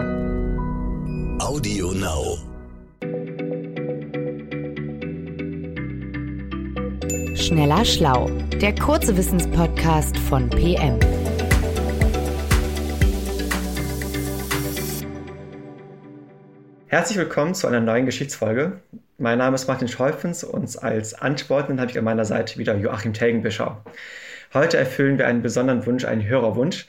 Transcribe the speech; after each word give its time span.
Audio 0.00 1.92
Now. 1.92 2.38
Schneller 7.36 7.84
Schlau, 7.84 8.30
der 8.62 8.74
kurze 8.76 9.14
Wissenspodcast 9.14 10.16
von 10.16 10.48
PM. 10.48 10.98
Herzlich 16.86 17.18
willkommen 17.18 17.54
zu 17.54 17.66
einer 17.66 17.80
neuen 17.80 18.06
Geschichtsfolge. 18.06 18.80
Mein 19.18 19.36
Name 19.36 19.54
ist 19.54 19.68
Martin 19.68 19.88
Schäufens 19.88 20.44
und 20.44 20.82
als 20.82 21.12
Antworten 21.12 21.78
habe 21.78 21.90
ich 21.90 21.98
an 21.98 22.04
meiner 22.04 22.24
Seite 22.24 22.58
wieder 22.58 22.74
Joachim 22.74 23.12
Telgenbischer. 23.12 23.84
Heute 24.54 24.78
erfüllen 24.78 25.18
wir 25.18 25.26
einen 25.26 25.42
besonderen 25.42 25.84
Wunsch, 25.84 26.06
einen 26.06 26.26
Hörerwunsch. 26.26 26.86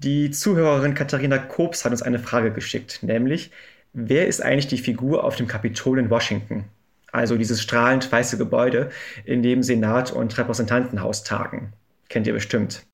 Die 0.00 0.30
Zuhörerin 0.30 0.94
Katharina 0.94 1.38
Kobs 1.38 1.84
hat 1.84 1.90
uns 1.90 2.02
eine 2.02 2.20
Frage 2.20 2.52
geschickt, 2.52 3.00
nämlich, 3.02 3.50
wer 3.92 4.28
ist 4.28 4.40
eigentlich 4.40 4.68
die 4.68 4.78
Figur 4.78 5.24
auf 5.24 5.34
dem 5.34 5.48
Kapitol 5.48 5.98
in 5.98 6.08
Washington? 6.08 6.66
Also 7.10 7.36
dieses 7.36 7.60
strahlend 7.60 8.10
weiße 8.10 8.38
Gebäude, 8.38 8.90
in 9.24 9.42
dem 9.42 9.64
Senat 9.64 10.12
und 10.12 10.38
Repräsentantenhaus 10.38 11.24
tagen. 11.24 11.72
Kennt 12.08 12.28
ihr 12.28 12.32
bestimmt. 12.32 12.86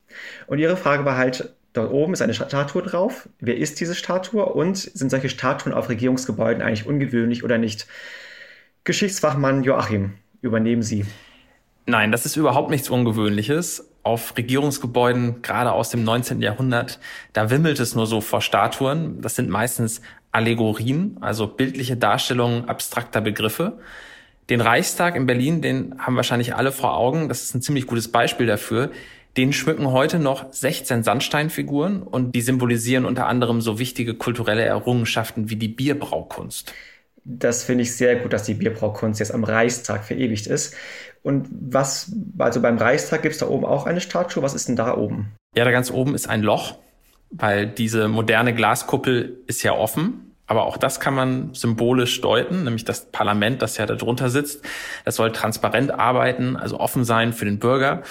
Und 0.47 0.61
ihre 0.61 0.79
Frage 0.79 1.05
war 1.05 1.19
halt, 1.19 1.53
dort 1.75 1.93
oben 1.93 2.15
ist 2.15 2.23
eine 2.23 2.33
Statue 2.33 2.83
drauf. 2.83 3.29
Wer 3.39 3.59
ist 3.59 3.81
diese 3.81 3.95
Statue? 3.95 4.47
Und 4.47 4.79
sind 4.79 5.11
solche 5.11 5.29
Statuen 5.29 5.75
auf 5.75 5.91
Regierungsgebäuden 5.91 6.63
eigentlich 6.63 6.87
ungewöhnlich 6.87 7.45
oder 7.45 7.59
nicht? 7.59 7.87
Geschichtsfachmann 8.85 9.63
Joachim, 9.63 10.15
übernehmen 10.41 10.83
Sie. 10.83 11.05
Nein, 11.85 12.13
das 12.13 12.25
ist 12.25 12.37
überhaupt 12.37 12.71
nichts 12.71 12.89
Ungewöhnliches 12.89 13.91
auf 14.05 14.37
Regierungsgebäuden, 14.37 15.43
gerade 15.43 15.73
aus 15.73 15.91
dem 15.91 16.05
19. 16.05 16.41
Jahrhundert, 16.41 17.01
da 17.33 17.51
wimmelt 17.51 17.81
es 17.81 17.95
nur 17.95 18.07
so 18.07 18.21
vor 18.21 18.43
Statuen. 18.43 19.21
Das 19.23 19.35
sind 19.35 19.49
meistens 19.49 20.03
Allegorien, 20.31 21.17
also 21.21 21.47
bildliche 21.47 21.97
Darstellungen 21.97 22.69
abstrakter 22.69 23.21
Begriffe. 23.21 23.79
Den 24.51 24.61
Reichstag 24.61 25.17
in 25.17 25.27
Berlin, 25.27 25.63
den 25.63 25.95
haben 25.99 26.17
wahrscheinlich 26.17 26.55
alle 26.55 26.71
vor 26.71 26.97
Augen. 26.97 27.29
Das 27.29 27.43
ist 27.43 27.55
ein 27.55 27.63
ziemlich 27.63 27.87
gutes 27.87 28.13
Beispiel 28.13 28.47
dafür. 28.47 28.91
Den 29.39 29.53
schmücken 29.53 29.91
heute 29.91 30.19
noch 30.19 30.53
16 30.53 31.03
Sandsteinfiguren 31.03 32.03
und 32.03 32.35
die 32.35 32.43
symbolisieren 32.43 33.07
unter 33.07 33.27
anderem 33.27 33.61
so 33.63 33.79
wichtige 33.79 34.15
kulturelle 34.15 34.63
Errungenschaften 34.63 35.51
wie 35.51 35.57
die 35.57 35.69
Bierbraukunst. 35.69 36.73
Das 37.25 37.65
finde 37.65 37.83
ich 37.83 37.97
sehr 37.97 38.17
gut, 38.17 38.35
dass 38.35 38.45
die 38.45 38.55
Bierbraukunst 38.55 39.19
jetzt 39.19 39.33
am 39.33 39.45
Reichstag 39.45 40.05
verewigt 40.05 40.47
ist. 40.47 40.75
Und 41.25 41.49
was, 41.51 42.13
also 42.39 42.61
beim 42.61 42.77
Reichstag 42.77 43.23
gibt 43.23 43.33
es 43.33 43.41
da 43.41 43.49
oben 43.49 43.65
auch 43.65 43.87
eine 43.87 44.03
Statue. 44.03 44.43
Was 44.43 44.55
ist 44.55 44.69
denn 44.69 44.77
da 44.77 44.95
oben? 44.95 45.33
Ja, 45.57 45.65
da 45.65 45.71
ganz 45.71 45.91
oben 45.91 46.15
ist 46.15 46.29
ein 46.29 46.43
Loch, 46.43 46.77
weil 47.31 47.67
diese 47.67 48.09
moderne 48.09 48.55
Glaskuppel 48.55 49.39
ist 49.47 49.63
ja 49.63 49.73
offen. 49.73 50.35
Aber 50.47 50.67
auch 50.67 50.77
das 50.77 51.01
kann 51.01 51.15
man 51.15 51.55
symbolisch 51.55 52.21
deuten, 52.21 52.65
nämlich 52.65 52.85
das 52.85 53.07
Parlament, 53.11 53.63
das 53.63 53.79
ja 53.79 53.87
da 53.87 53.95
drunter 53.95 54.29
sitzt. 54.29 54.63
Das 55.07 55.17
soll 55.17 55.33
transparent 55.33 55.91
arbeiten, 55.91 56.57
also 56.57 56.79
offen 56.79 57.05
sein 57.05 57.33
für 57.33 57.47
den 57.47 57.59
Bürger. 57.59 58.03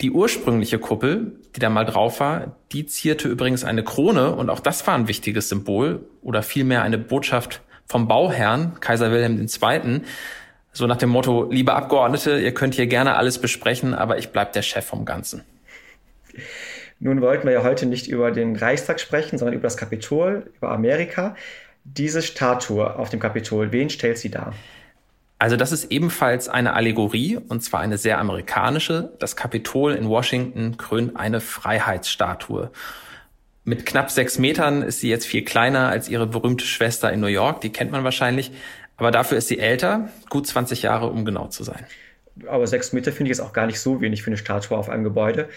Die 0.00 0.12
ursprüngliche 0.12 0.78
Kuppel, 0.78 1.40
die 1.56 1.60
da 1.60 1.70
mal 1.70 1.84
drauf 1.84 2.20
war, 2.20 2.56
die 2.70 2.86
zierte 2.86 3.26
übrigens 3.26 3.64
eine 3.64 3.82
Krone 3.82 4.36
und 4.36 4.48
auch 4.48 4.60
das 4.60 4.86
war 4.86 4.94
ein 4.94 5.08
wichtiges 5.08 5.48
Symbol 5.48 6.06
oder 6.22 6.44
vielmehr 6.44 6.82
eine 6.82 6.98
Botschaft 6.98 7.62
vom 7.86 8.06
Bauherrn, 8.06 8.78
Kaiser 8.78 9.10
Wilhelm 9.10 9.40
II., 9.40 10.02
so 10.72 10.86
nach 10.86 10.96
dem 10.96 11.08
Motto, 11.08 11.48
liebe 11.50 11.74
Abgeordnete, 11.74 12.38
ihr 12.38 12.52
könnt 12.52 12.74
hier 12.74 12.86
gerne 12.86 13.16
alles 13.16 13.40
besprechen, 13.40 13.94
aber 13.94 14.18
ich 14.18 14.30
bleib 14.30 14.52
der 14.52 14.62
Chef 14.62 14.84
vom 14.84 15.04
Ganzen. 15.04 15.42
Nun 17.00 17.20
wollten 17.20 17.46
wir 17.46 17.54
ja 17.54 17.62
heute 17.62 17.86
nicht 17.86 18.08
über 18.08 18.30
den 18.30 18.56
Reichstag 18.56 19.00
sprechen, 19.00 19.38
sondern 19.38 19.54
über 19.54 19.64
das 19.64 19.76
Kapitol, 19.76 20.50
über 20.56 20.70
Amerika. 20.70 21.36
Diese 21.84 22.22
Statue 22.22 22.96
auf 22.96 23.08
dem 23.08 23.20
Kapitol, 23.20 23.72
wen 23.72 23.88
stellt 23.88 24.18
sie 24.18 24.30
dar? 24.30 24.52
Also 25.38 25.56
das 25.56 25.70
ist 25.70 25.92
ebenfalls 25.92 26.48
eine 26.48 26.74
Allegorie, 26.74 27.36
und 27.36 27.62
zwar 27.62 27.80
eine 27.80 27.96
sehr 27.96 28.18
amerikanische. 28.18 29.12
Das 29.20 29.36
Kapitol 29.36 29.94
in 29.94 30.08
Washington 30.08 30.76
krönt 30.76 31.16
eine 31.16 31.40
Freiheitsstatue. 31.40 32.70
Mit 33.62 33.86
knapp 33.86 34.10
sechs 34.10 34.38
Metern 34.38 34.82
ist 34.82 35.00
sie 35.00 35.10
jetzt 35.10 35.26
viel 35.26 35.44
kleiner 35.44 35.88
als 35.88 36.08
ihre 36.08 36.26
berühmte 36.26 36.64
Schwester 36.64 37.12
in 37.12 37.20
New 37.20 37.26
York, 37.28 37.60
die 37.60 37.70
kennt 37.70 37.92
man 37.92 38.02
wahrscheinlich. 38.02 38.50
Aber 38.98 39.10
dafür 39.10 39.38
ist 39.38 39.48
sie 39.48 39.58
älter, 39.58 40.10
gut 40.28 40.46
20 40.46 40.82
Jahre, 40.82 41.06
um 41.06 41.24
genau 41.24 41.46
zu 41.48 41.64
sein. 41.64 41.86
Aber 42.46 42.66
sechs 42.66 42.92
Meter 42.92 43.10
finde 43.12 43.30
ich 43.30 43.38
jetzt 43.38 43.46
auch 43.46 43.52
gar 43.52 43.66
nicht 43.66 43.80
so 43.80 44.00
wenig 44.00 44.22
für 44.22 44.28
eine 44.28 44.36
Statue 44.36 44.76
auf 44.76 44.88
einem 44.88 45.04
Gebäude. 45.04 45.48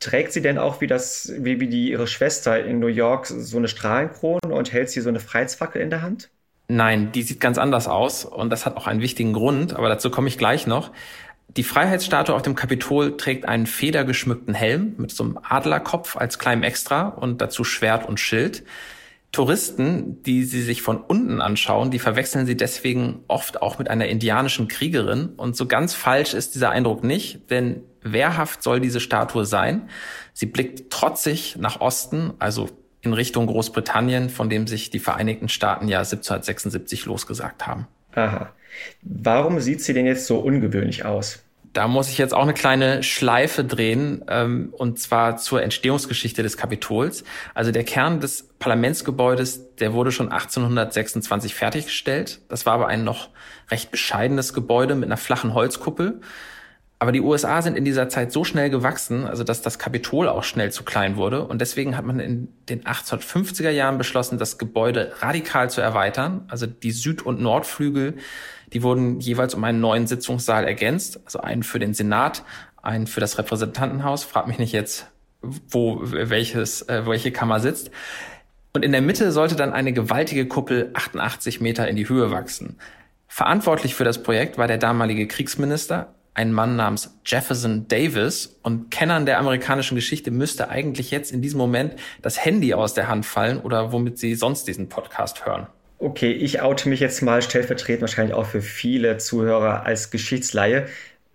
Trägt 0.00 0.32
sie 0.32 0.42
denn 0.42 0.58
auch 0.58 0.80
wie 0.80 0.88
das, 0.88 1.32
wie, 1.38 1.60
wie 1.60 1.68
die 1.68 1.90
ihre 1.90 2.08
Schwester 2.08 2.62
in 2.62 2.80
New 2.80 2.88
York 2.88 3.26
so 3.26 3.56
eine 3.56 3.68
Strahlenkrone 3.68 4.40
und 4.50 4.72
hält 4.72 4.90
sie 4.90 5.00
so 5.00 5.08
eine 5.08 5.20
Freiheitsfackel 5.20 5.80
in 5.80 5.90
der 5.90 6.02
Hand? 6.02 6.28
Nein, 6.68 7.12
die 7.12 7.22
sieht 7.22 7.38
ganz 7.40 7.58
anders 7.58 7.86
aus 7.86 8.24
und 8.24 8.50
das 8.50 8.66
hat 8.66 8.76
auch 8.76 8.86
einen 8.86 9.00
wichtigen 9.00 9.32
Grund, 9.32 9.74
aber 9.76 9.88
dazu 9.88 10.10
komme 10.10 10.28
ich 10.28 10.38
gleich 10.38 10.66
noch. 10.66 10.90
Die 11.56 11.64
Freiheitsstatue 11.64 12.34
auf 12.34 12.42
dem 12.42 12.54
Kapitol 12.54 13.16
trägt 13.16 13.46
einen 13.46 13.66
federgeschmückten 13.66 14.54
Helm 14.54 14.94
mit 14.96 15.10
so 15.10 15.22
einem 15.22 15.38
Adlerkopf 15.42 16.16
als 16.16 16.38
kleinem 16.38 16.62
Extra 16.62 17.08
und 17.08 17.42
dazu 17.42 17.62
Schwert 17.62 18.08
und 18.08 18.18
Schild. 18.18 18.64
Touristen, 19.32 20.22
die 20.22 20.44
sie 20.44 20.60
sich 20.60 20.82
von 20.82 20.98
unten 20.98 21.40
anschauen, 21.40 21.90
die 21.90 21.98
verwechseln 21.98 22.44
sie 22.44 22.56
deswegen 22.56 23.24
oft 23.28 23.62
auch 23.62 23.78
mit 23.78 23.88
einer 23.88 24.06
indianischen 24.06 24.68
Kriegerin. 24.68 25.30
Und 25.36 25.56
so 25.56 25.66
ganz 25.66 25.94
falsch 25.94 26.34
ist 26.34 26.54
dieser 26.54 26.70
Eindruck 26.70 27.02
nicht, 27.02 27.50
denn 27.50 27.82
wehrhaft 28.02 28.62
soll 28.62 28.78
diese 28.78 29.00
Statue 29.00 29.46
sein. 29.46 29.88
Sie 30.34 30.44
blickt 30.44 30.90
trotzig 30.90 31.56
nach 31.58 31.80
Osten, 31.80 32.34
also 32.38 32.68
in 33.00 33.14
Richtung 33.14 33.46
Großbritannien, 33.46 34.28
von 34.28 34.50
dem 34.50 34.66
sich 34.66 34.90
die 34.90 34.98
Vereinigten 34.98 35.48
Staaten 35.48 35.88
ja 35.88 36.00
1776 36.00 37.06
losgesagt 37.06 37.66
haben. 37.66 37.88
Aha. 38.14 38.52
Warum 39.00 39.60
sieht 39.60 39.82
sie 39.82 39.94
denn 39.94 40.06
jetzt 40.06 40.26
so 40.26 40.38
ungewöhnlich 40.40 41.06
aus? 41.06 41.42
Da 41.72 41.88
muss 41.88 42.10
ich 42.10 42.18
jetzt 42.18 42.34
auch 42.34 42.42
eine 42.42 42.52
kleine 42.52 43.02
Schleife 43.02 43.64
drehen, 43.64 44.24
ähm, 44.28 44.74
und 44.76 44.98
zwar 44.98 45.38
zur 45.38 45.62
Entstehungsgeschichte 45.62 46.42
des 46.42 46.58
Kapitols. 46.58 47.24
Also 47.54 47.72
der 47.72 47.84
Kern 47.84 48.20
des 48.20 48.48
Parlamentsgebäudes, 48.58 49.74
der 49.76 49.94
wurde 49.94 50.12
schon 50.12 50.30
1826 50.30 51.54
fertiggestellt. 51.54 52.40
Das 52.48 52.66
war 52.66 52.74
aber 52.74 52.88
ein 52.88 53.04
noch 53.04 53.30
recht 53.70 53.90
bescheidenes 53.90 54.52
Gebäude 54.52 54.94
mit 54.94 55.06
einer 55.06 55.16
flachen 55.16 55.54
Holzkuppel. 55.54 56.20
Aber 57.02 57.10
die 57.10 57.20
USA 57.20 57.62
sind 57.62 57.76
in 57.76 57.84
dieser 57.84 58.08
Zeit 58.08 58.30
so 58.30 58.44
schnell 58.44 58.70
gewachsen, 58.70 59.26
also 59.26 59.42
dass 59.42 59.60
das 59.60 59.80
Kapitol 59.80 60.28
auch 60.28 60.44
schnell 60.44 60.70
zu 60.70 60.84
klein 60.84 61.16
wurde. 61.16 61.44
Und 61.44 61.60
deswegen 61.60 61.96
hat 61.96 62.04
man 62.04 62.20
in 62.20 62.46
den 62.68 62.84
1850er 62.84 63.70
Jahren 63.70 63.98
beschlossen, 63.98 64.38
das 64.38 64.56
Gebäude 64.56 65.12
radikal 65.18 65.68
zu 65.68 65.80
erweitern. 65.80 66.44
Also 66.46 66.66
die 66.66 66.92
Süd- 66.92 67.22
und 67.22 67.40
Nordflügel 67.40 68.14
die 68.72 68.82
wurden 68.82 69.20
jeweils 69.20 69.54
um 69.54 69.64
einen 69.64 69.80
neuen 69.80 70.06
Sitzungssaal 70.06 70.64
ergänzt, 70.64 71.20
also 71.24 71.40
einen 71.40 71.62
für 71.62 71.78
den 71.78 71.92
Senat, 71.92 72.42
einen 72.80 73.06
für 73.06 73.20
das 73.20 73.36
Repräsentantenhaus. 73.36 74.24
Frag 74.24 74.46
mich 74.46 74.58
nicht 74.58 74.72
jetzt, 74.72 75.08
wo 75.42 75.98
welches, 76.02 76.82
äh, 76.88 77.06
welche 77.06 77.32
Kammer 77.32 77.60
sitzt. 77.60 77.90
Und 78.72 78.84
in 78.84 78.92
der 78.92 79.02
Mitte 79.02 79.32
sollte 79.32 79.56
dann 79.56 79.72
eine 79.72 79.92
gewaltige 79.92 80.46
Kuppel 80.46 80.90
88 80.94 81.60
Meter 81.60 81.86
in 81.88 81.96
die 81.96 82.08
Höhe 82.08 82.30
wachsen. 82.30 82.78
Verantwortlich 83.28 83.94
für 83.94 84.04
das 84.04 84.22
Projekt 84.22 84.56
war 84.56 84.68
der 84.68 84.78
damalige 84.78 85.26
Kriegsminister, 85.26 86.14
ein 86.34 86.52
Mann 86.52 86.76
namens 86.76 87.18
Jefferson 87.26 87.88
Davis. 87.88 88.58
Und 88.62 88.90
Kennern 88.90 89.26
der 89.26 89.38
amerikanischen 89.38 89.94
Geschichte 89.94 90.30
müsste 90.30 90.68
eigentlich 90.70 91.10
jetzt 91.10 91.32
in 91.32 91.42
diesem 91.42 91.58
Moment 91.58 91.94
das 92.22 92.44
Handy 92.44 92.74
aus 92.74 92.94
der 92.94 93.08
Hand 93.08 93.26
fallen 93.26 93.60
oder 93.60 93.92
womit 93.92 94.18
sie 94.18 94.34
sonst 94.34 94.66
diesen 94.68 94.88
Podcast 94.88 95.46
hören. 95.46 95.66
Okay, 95.98 96.32
ich 96.32 96.60
oute 96.60 96.88
mich 96.88 96.98
jetzt 96.98 97.22
mal 97.22 97.42
stellvertretend 97.42 98.00
wahrscheinlich 98.00 98.34
auch 98.34 98.46
für 98.46 98.60
viele 98.60 99.18
Zuhörer 99.18 99.86
als 99.86 100.10
Geschichtsleihe. 100.10 100.86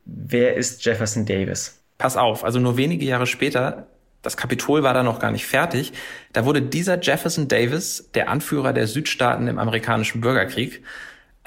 Wer 0.04 0.56
ist 0.56 0.84
Jefferson 0.84 1.26
Davis? 1.26 1.80
Pass 1.98 2.18
auf, 2.18 2.44
also 2.44 2.60
nur 2.60 2.76
wenige 2.76 3.06
Jahre 3.06 3.28
später, 3.28 3.88
das 4.22 4.36
Kapitol 4.36 4.84
war 4.84 4.94
da 4.94 5.04
noch 5.04 5.20
gar 5.20 5.32
nicht 5.32 5.46
fertig, 5.46 5.94
da 6.34 6.44
wurde 6.44 6.62
dieser 6.62 7.00
Jefferson 7.00 7.48
Davis 7.48 8.10
der 8.14 8.30
Anführer 8.30 8.74
der 8.74 8.88
Südstaaten 8.88 9.48
im 9.48 9.58
amerikanischen 9.58 10.22
Bürgerkrieg. 10.22 10.84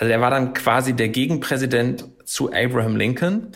Also 0.00 0.12
er 0.14 0.20
war 0.23 0.31
dann 0.31 0.55
quasi 0.55 0.94
der 0.94 1.11
Gegenpräsident 1.11 2.06
zu 2.25 2.50
Abraham 2.55 2.97
Lincoln. 2.97 3.49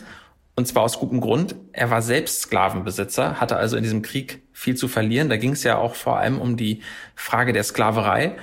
Und 0.55 0.67
zwar 0.67 0.83
aus 0.83 0.99
gutem 0.99 1.19
Grund. 1.19 1.55
Er 1.73 1.89
war 1.89 2.03
selbst 2.03 2.41
Sklavenbesitzer, 2.43 3.41
hatte 3.41 3.57
also 3.57 3.75
in 3.75 3.83
diesem 3.83 4.03
Krieg 4.03 4.43
viel 4.53 4.75
zu 4.75 4.87
verlieren. 4.87 5.27
Da 5.27 5.37
ging 5.37 5.53
es 5.53 5.63
ja 5.63 5.77
auch 5.79 5.95
vor 5.95 6.19
allem 6.19 6.39
um 6.39 6.55
die 6.55 6.81
Frage 7.15 7.51
der 7.51 7.63
Sklaverei. 7.63 8.37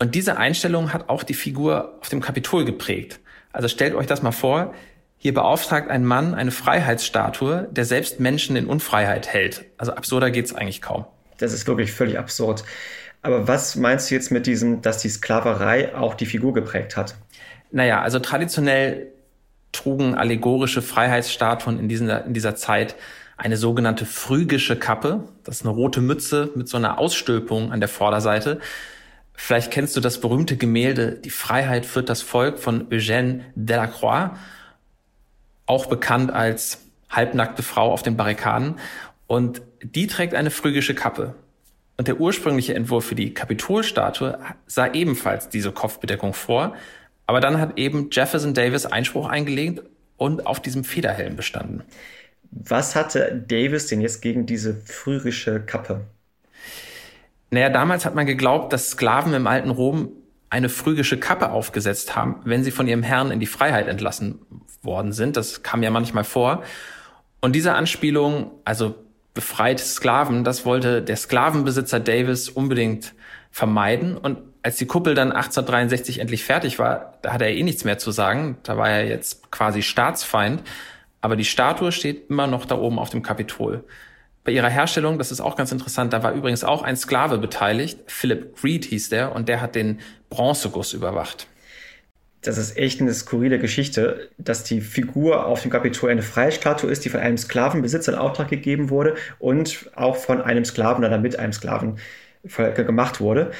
Und 0.00 0.16
diese 0.16 0.36
Einstellung 0.36 0.92
hat 0.92 1.08
auch 1.08 1.22
die 1.22 1.32
Figur 1.32 1.96
auf 2.00 2.08
dem 2.08 2.20
Kapitol 2.20 2.64
geprägt. 2.64 3.20
Also 3.52 3.68
stellt 3.68 3.94
euch 3.94 4.06
das 4.06 4.20
mal 4.20 4.32
vor, 4.32 4.74
hier 5.16 5.32
beauftragt 5.32 5.90
ein 5.90 6.04
Mann 6.04 6.34
eine 6.34 6.50
Freiheitsstatue, 6.50 7.68
der 7.70 7.84
selbst 7.84 8.18
Menschen 8.18 8.56
in 8.56 8.66
Unfreiheit 8.66 9.28
hält. 9.28 9.64
Also 9.76 9.92
absurder 9.92 10.32
geht's 10.32 10.52
eigentlich 10.52 10.82
kaum. 10.82 11.06
Das 11.38 11.52
ist 11.52 11.68
wirklich 11.68 11.92
völlig 11.92 12.18
absurd. 12.18 12.64
Aber 13.28 13.46
was 13.46 13.76
meinst 13.76 14.10
du 14.10 14.14
jetzt 14.14 14.30
mit 14.30 14.46
diesem, 14.46 14.80
dass 14.80 15.02
die 15.02 15.10
Sklaverei 15.10 15.94
auch 15.94 16.14
die 16.14 16.24
Figur 16.24 16.54
geprägt 16.54 16.96
hat? 16.96 17.14
Naja, 17.70 18.00
also 18.00 18.20
traditionell 18.20 19.08
trugen 19.70 20.14
allegorische 20.14 20.80
Freiheitsstatuen 20.80 21.78
in 21.78 21.90
dieser, 21.90 22.24
in 22.24 22.32
dieser 22.32 22.56
Zeit 22.56 22.96
eine 23.36 23.58
sogenannte 23.58 24.06
phrygische 24.06 24.76
Kappe. 24.76 25.28
Das 25.44 25.56
ist 25.56 25.66
eine 25.66 25.74
rote 25.74 26.00
Mütze 26.00 26.50
mit 26.54 26.70
so 26.70 26.78
einer 26.78 26.98
Ausstülpung 26.98 27.70
an 27.70 27.80
der 27.80 27.90
Vorderseite. 27.90 28.60
Vielleicht 29.34 29.70
kennst 29.70 29.94
du 29.94 30.00
das 30.00 30.22
berühmte 30.22 30.56
Gemälde 30.56 31.12
Die 31.12 31.28
Freiheit 31.28 31.84
führt 31.84 32.08
das 32.08 32.22
Volk 32.22 32.58
von 32.58 32.88
Eugène 32.88 33.40
Delacroix, 33.54 34.30
auch 35.66 35.84
bekannt 35.84 36.32
als 36.32 36.78
halbnackte 37.10 37.62
Frau 37.62 37.92
auf 37.92 38.02
den 38.02 38.16
Barrikaden. 38.16 38.76
Und 39.26 39.60
die 39.82 40.06
trägt 40.06 40.32
eine 40.32 40.50
phrygische 40.50 40.94
Kappe. 40.94 41.34
Und 41.98 42.06
der 42.06 42.20
ursprüngliche 42.20 42.74
Entwurf 42.74 43.04
für 43.04 43.16
die 43.16 43.34
Kapitolstatue 43.34 44.38
sah 44.66 44.92
ebenfalls 44.92 45.48
diese 45.48 45.72
Kopfbedeckung 45.72 46.32
vor. 46.32 46.76
Aber 47.26 47.40
dann 47.40 47.60
hat 47.60 47.76
eben 47.76 48.08
Jefferson 48.10 48.54
Davis 48.54 48.86
Einspruch 48.86 49.28
eingelegt 49.28 49.82
und 50.16 50.46
auf 50.46 50.60
diesem 50.60 50.84
Federhelm 50.84 51.34
bestanden. 51.34 51.82
Was 52.50 52.94
hatte 52.94 53.44
Davis 53.46 53.88
denn 53.88 54.00
jetzt 54.00 54.22
gegen 54.22 54.46
diese 54.46 54.74
phrygische 54.74 55.60
Kappe? 55.60 56.02
Naja, 57.50 57.68
damals 57.68 58.04
hat 58.04 58.14
man 58.14 58.26
geglaubt, 58.26 58.72
dass 58.72 58.90
Sklaven 58.90 59.34
im 59.34 59.46
alten 59.46 59.70
Rom 59.70 60.12
eine 60.50 60.68
phrygische 60.68 61.18
Kappe 61.18 61.50
aufgesetzt 61.50 62.14
haben, 62.14 62.40
wenn 62.44 62.62
sie 62.62 62.70
von 62.70 62.86
ihrem 62.86 63.02
Herrn 63.02 63.30
in 63.32 63.40
die 63.40 63.46
Freiheit 63.46 63.88
entlassen 63.88 64.38
worden 64.82 65.12
sind. 65.12 65.36
Das 65.36 65.64
kam 65.64 65.82
ja 65.82 65.90
manchmal 65.90 66.24
vor. 66.24 66.62
Und 67.40 67.54
diese 67.54 67.74
Anspielung, 67.74 68.52
also 68.64 68.94
befreite 69.34 69.82
Sklaven, 69.82 70.44
das 70.44 70.64
wollte 70.66 71.02
der 71.02 71.16
Sklavenbesitzer 71.16 72.00
Davis 72.00 72.48
unbedingt 72.48 73.14
vermeiden. 73.50 74.16
Und 74.16 74.38
als 74.62 74.76
die 74.76 74.86
Kuppel 74.86 75.14
dann 75.14 75.32
1863 75.32 76.18
endlich 76.18 76.44
fertig 76.44 76.78
war, 76.78 77.18
da 77.22 77.32
hat 77.32 77.42
er 77.42 77.50
eh 77.50 77.62
nichts 77.62 77.84
mehr 77.84 77.98
zu 77.98 78.10
sagen. 78.10 78.58
Da 78.62 78.76
war 78.76 78.90
er 78.90 79.06
jetzt 79.06 79.50
quasi 79.50 79.82
Staatsfeind. 79.82 80.62
Aber 81.20 81.36
die 81.36 81.44
Statue 81.44 81.92
steht 81.92 82.30
immer 82.30 82.46
noch 82.46 82.64
da 82.64 82.76
oben 82.76 82.98
auf 82.98 83.10
dem 83.10 83.22
Kapitol. 83.22 83.84
Bei 84.44 84.52
ihrer 84.52 84.68
Herstellung, 84.68 85.18
das 85.18 85.32
ist 85.32 85.40
auch 85.40 85.56
ganz 85.56 85.72
interessant, 85.72 86.12
da 86.12 86.22
war 86.22 86.32
übrigens 86.32 86.64
auch 86.64 86.82
ein 86.82 86.96
Sklave 86.96 87.38
beteiligt. 87.38 87.98
Philip 88.06 88.62
Reed 88.64 88.84
hieß 88.86 89.10
der 89.10 89.34
und 89.34 89.48
der 89.48 89.60
hat 89.60 89.74
den 89.74 90.00
Bronzeguss 90.30 90.92
überwacht. 90.92 91.48
Das 92.42 92.56
ist 92.56 92.76
echt 92.76 93.00
eine 93.00 93.12
skurrile 93.12 93.58
Geschichte, 93.58 94.30
dass 94.38 94.62
die 94.62 94.80
Figur 94.80 95.46
auf 95.46 95.62
dem 95.62 95.70
Kapitol 95.70 96.10
eine 96.10 96.22
freie 96.22 96.52
Statue 96.52 96.90
ist, 96.90 97.04
die 97.04 97.08
von 97.08 97.20
einem 97.20 97.36
Sklavenbesitzer 97.36 98.12
in 98.12 98.18
Auftrag 98.18 98.48
gegeben 98.48 98.90
wurde 98.90 99.16
und 99.38 99.90
auch 99.96 100.16
von 100.16 100.40
einem 100.40 100.64
Sklaven 100.64 101.04
oder 101.04 101.18
mit 101.18 101.38
einem 101.38 101.52
Sklaven 101.52 101.98
gemacht 102.74 103.20
wurde. 103.20 103.50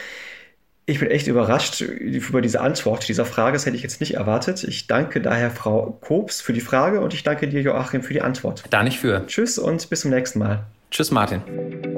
Ich 0.86 1.00
bin 1.00 1.10
echt 1.10 1.26
überrascht 1.26 1.82
über 1.82 2.40
diese 2.40 2.60
Antwort 2.60 3.06
dieser 3.08 3.26
Frage. 3.26 3.54
Das 3.54 3.66
hätte 3.66 3.76
ich 3.76 3.82
jetzt 3.82 4.00
nicht 4.00 4.14
erwartet. 4.14 4.64
Ich 4.64 4.86
danke 4.86 5.20
daher 5.20 5.50
Frau 5.50 5.98
Kobs 6.00 6.40
für 6.40 6.54
die 6.54 6.62
Frage 6.62 7.00
und 7.00 7.12
ich 7.12 7.24
danke 7.24 7.48
dir, 7.48 7.60
Joachim, 7.60 8.02
für 8.02 8.14
die 8.14 8.22
Antwort. 8.22 8.64
Da 8.70 8.82
nicht 8.82 8.98
für. 8.98 9.26
Tschüss 9.26 9.58
und 9.58 9.90
bis 9.90 10.00
zum 10.00 10.12
nächsten 10.12 10.38
Mal. 10.38 10.64
Tschüss, 10.90 11.10
Martin. 11.10 11.97